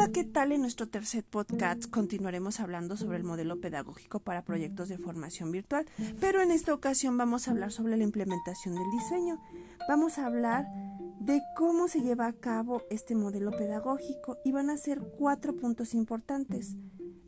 [0.00, 0.50] Hola, ¿qué tal?
[0.52, 5.84] En nuestro tercer podcast continuaremos hablando sobre el modelo pedagógico para proyectos de formación virtual,
[6.18, 9.42] pero en esta ocasión vamos a hablar sobre la implementación del diseño.
[9.90, 10.64] Vamos a hablar
[11.20, 15.92] de cómo se lleva a cabo este modelo pedagógico y van a ser cuatro puntos
[15.92, 16.76] importantes.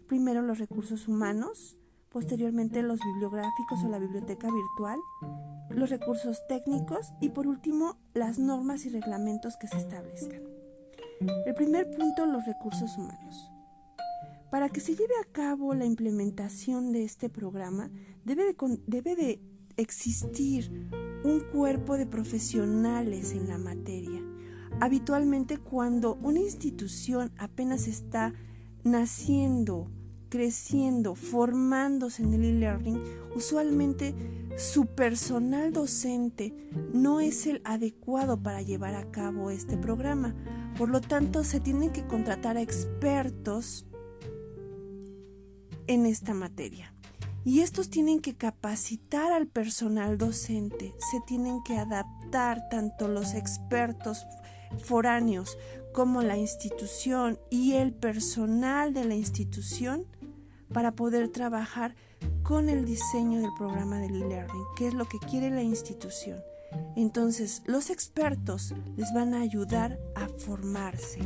[0.08, 1.76] Primero los recursos humanos,
[2.08, 4.98] posteriormente los bibliográficos o la biblioteca virtual,
[5.68, 10.51] los recursos técnicos y por último las normas y reglamentos que se establezcan.
[11.46, 13.50] El primer punto, los recursos humanos.
[14.50, 17.90] Para que se lleve a cabo la implementación de este programa,
[18.25, 19.40] debe de, debe de
[19.77, 20.90] existir
[21.25, 24.21] un cuerpo de profesionales en la materia.
[24.80, 28.35] Habitualmente cuando una institución apenas está
[28.85, 29.91] naciendo,
[30.29, 33.00] creciendo, formándose en el e-learning,
[33.36, 34.14] usualmente
[34.56, 36.55] su personal docente
[36.92, 40.34] no es el adecuado para llevar a cabo este programa.
[40.83, 43.86] Por lo tanto, se tienen que contratar a expertos
[45.86, 46.92] en esta materia.
[47.44, 54.27] Y estos tienen que capacitar al personal docente, se tienen que adaptar tanto los expertos
[54.83, 55.56] foráneos
[55.94, 60.05] como la institución y el personal de la institución
[60.74, 61.94] para poder trabajar
[62.42, 66.42] con el diseño del programa del e-learning, que es lo que quiere la institución.
[66.96, 71.20] Entonces, los expertos les van a ayudar a formarse,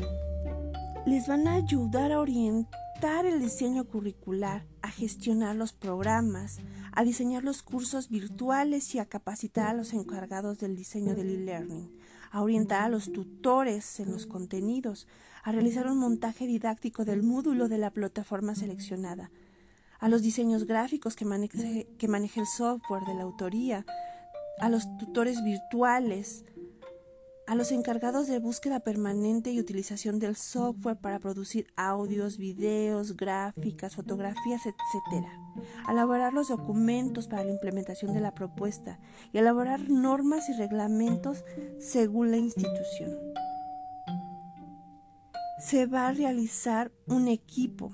[1.07, 6.59] les van a ayudar a orientar el diseño curricular, a gestionar los programas,
[6.93, 11.91] a diseñar los cursos virtuales y a capacitar a los encargados del diseño del e-learning,
[12.31, 15.07] a orientar a los tutores en los contenidos,
[15.43, 19.31] a realizar un montaje didáctico del módulo de la plataforma seleccionada,
[19.99, 23.85] a los diseños gráficos que maneje, que maneje el software de la autoría,
[24.61, 26.45] a los tutores virtuales,
[27.47, 33.95] a los encargados de búsqueda permanente y utilización del software para producir audios, videos, gráficas,
[33.95, 35.27] fotografías, etc.
[35.89, 38.99] Elaborar los documentos para la implementación de la propuesta
[39.33, 41.45] y elaborar normas y reglamentos
[41.79, 43.17] según la institución.
[45.61, 47.93] Se va a realizar un equipo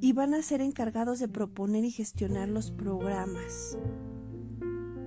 [0.00, 3.78] y van a ser encargados de proponer y gestionar los programas.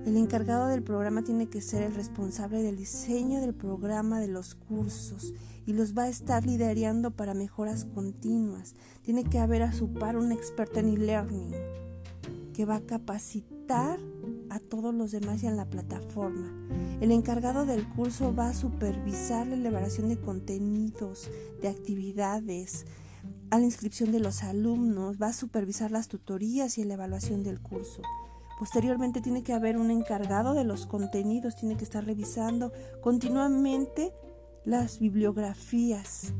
[0.04, 4.56] El encargado del programa tiene que ser el responsable del diseño del programa de los
[4.56, 5.32] cursos
[5.64, 8.74] y los va a estar liderando para mejoras continuas.
[9.02, 11.52] Tiene que haber a su par un experto en e-learning
[12.52, 14.00] que va a capacitar
[14.50, 16.52] a todos los demás y en la plataforma.
[17.00, 21.30] El encargado del curso va a supervisar la elaboración de contenidos,
[21.60, 22.86] de actividades,
[23.50, 27.60] a la inscripción de los alumnos, va a supervisar las tutorías y la evaluación del
[27.60, 28.02] curso.
[28.62, 34.14] Posteriormente tiene que haber un encargado de los contenidos, tiene que estar revisando continuamente
[34.64, 36.32] las bibliografías.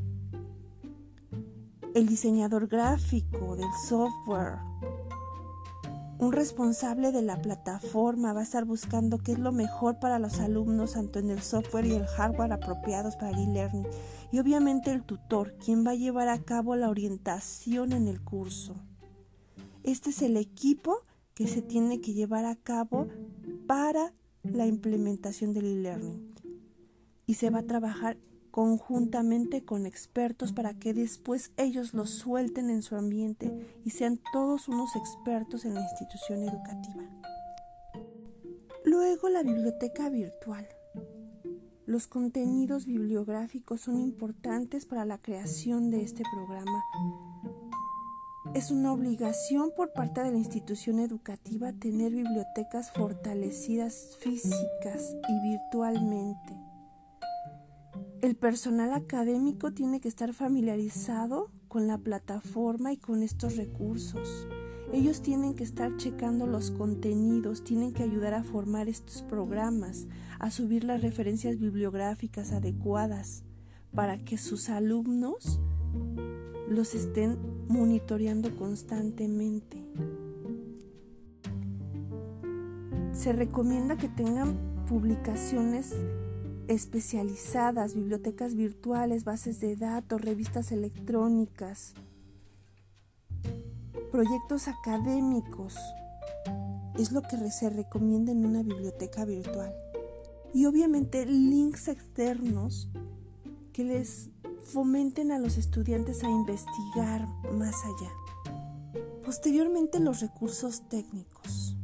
[1.97, 4.59] El diseñador gráfico del software,
[6.21, 10.39] un responsable de la plataforma va a estar buscando qué es lo mejor para los
[10.39, 13.89] alumnos, tanto en el software y el hardware apropiados para el e-learning
[14.31, 18.77] y obviamente el tutor, quien va a llevar a cabo la orientación en el curso.
[19.83, 21.01] Este es el equipo
[21.35, 23.09] que se tiene que llevar a cabo
[23.67, 24.13] para
[24.43, 26.35] la implementación del e-learning.
[27.27, 28.19] Y se va a trabajar
[28.51, 33.51] conjuntamente con expertos para que después ellos lo suelten en su ambiente
[33.85, 37.03] y sean todos unos expertos en la institución educativa.
[38.85, 40.69] Luego la biblioteca virtual.
[41.87, 46.85] Los contenidos bibliográficos son importantes para la creación de este programa.
[48.55, 56.53] Es una obligación por parte de la institución educativa tener bibliotecas fortalecidas físicas y virtualmente.
[58.21, 64.47] El personal académico tiene que estar familiarizado con la plataforma y con estos recursos.
[64.93, 70.07] Ellos tienen que estar checando los contenidos, tienen que ayudar a formar estos programas,
[70.39, 73.45] a subir las referencias bibliográficas adecuadas
[73.95, 75.59] para que sus alumnos
[76.69, 77.39] los estén
[77.69, 79.83] monitoreando constantemente.
[83.13, 85.95] Se recomienda que tengan publicaciones
[86.69, 91.95] especializadas, bibliotecas virtuales, bases de datos, revistas electrónicas,
[94.11, 95.77] proyectos académicos.
[96.99, 99.75] Es lo que se recomienda en una biblioteca virtual.
[100.55, 102.91] Y obviamente links externos
[103.73, 104.29] que les
[104.63, 108.11] fomenten a los estudiantes a investigar más allá.
[109.25, 111.77] Posteriormente los recursos técnicos.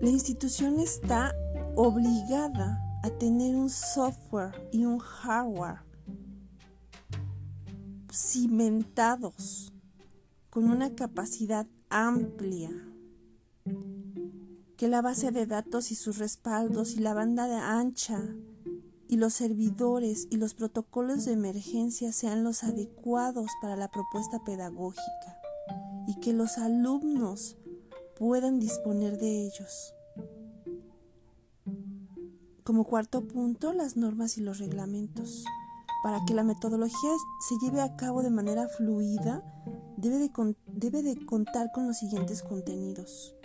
[0.00, 1.34] La institución está
[1.76, 5.80] obligada a tener un software y un hardware
[8.12, 9.72] cimentados
[10.50, 12.70] con una capacidad amplia,
[14.76, 18.20] que la base de datos y sus respaldos y la banda ancha
[19.12, 25.38] y los servidores y los protocolos de emergencia sean los adecuados para la propuesta pedagógica
[26.06, 27.58] y que los alumnos
[28.18, 29.94] puedan disponer de ellos.
[32.64, 35.44] Como cuarto punto, las normas y los reglamentos.
[36.02, 37.10] Para que la metodología
[37.50, 39.44] se lleve a cabo de manera fluida,
[39.98, 43.36] debe de, debe de contar con los siguientes contenidos.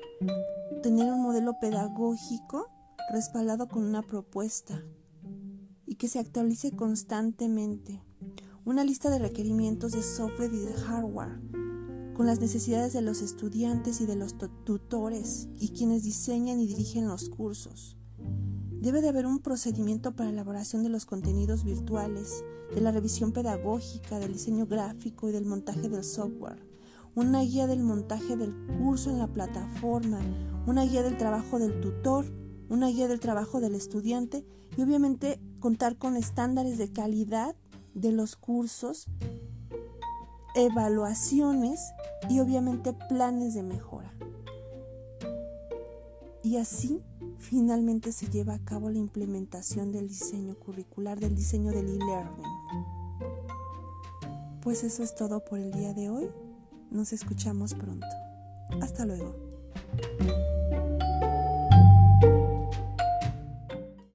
[0.82, 2.70] Tener un modelo pedagógico
[3.12, 4.82] respaldado con una propuesta
[5.98, 8.02] que se actualice constantemente.
[8.66, 11.40] Una lista de requerimientos de software y de hardware
[12.18, 17.08] con las necesidades de los estudiantes y de los tutores y quienes diseñan y dirigen
[17.08, 17.96] los cursos.
[18.82, 22.44] Debe de haber un procedimiento para la elaboración de los contenidos virtuales,
[22.74, 26.66] de la revisión pedagógica, del diseño gráfico y del montaje del software,
[27.14, 30.20] una guía del montaje del curso en la plataforma,
[30.66, 32.26] una guía del trabajo del tutor,
[32.70, 34.46] una guía del trabajo del estudiante
[34.78, 37.56] y obviamente contar con estándares de calidad
[37.94, 39.08] de los cursos
[40.56, 41.94] evaluaciones
[42.30, 44.12] y obviamente planes de mejora.
[46.44, 47.04] Y así
[47.38, 52.46] finalmente se lleva a cabo la implementación del diseño curricular, del diseño del e-learning.
[54.62, 56.30] Pues eso es todo por el día de hoy.
[56.90, 58.08] Nos escuchamos pronto.
[58.82, 59.36] Hasta luego.